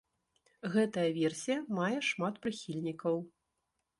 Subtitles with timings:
[0.75, 3.15] Гэтая версія мае шмат прыхільнікаў.